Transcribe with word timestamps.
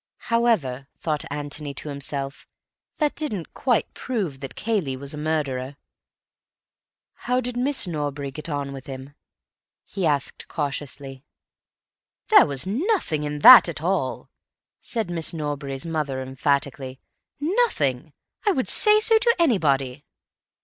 However, 0.33 0.87
thought 0.97 1.25
Antony 1.29 1.75
to 1.75 1.89
himself, 1.89 2.47
that 2.97 3.13
didn't 3.13 3.53
quite 3.53 3.93
prove 3.93 4.39
that 4.39 4.55
Cayley 4.55 4.97
was 4.97 5.13
a 5.13 5.17
murderer. 5.19 5.77
"How 7.27 7.39
did 7.39 7.55
Miss 7.55 7.85
Norbury 7.85 8.31
get 8.31 8.49
on 8.49 8.73
with 8.73 8.87
him?" 8.87 9.13
he 9.85 10.07
asked 10.07 10.47
cautiously. 10.47 11.23
"There 12.29 12.47
was 12.47 12.65
nothing 12.65 13.25
in 13.25 13.37
that 13.45 13.69
at 13.69 13.83
all," 13.83 14.31
said 14.79 15.11
Miss 15.11 15.33
Norbury's 15.33 15.85
mother 15.85 16.19
emphatically. 16.23 16.99
"Nothing. 17.39 18.11
I 18.43 18.53
would 18.53 18.67
say 18.69 19.01
so 19.01 19.19
to 19.19 19.35
anybody." 19.37 20.03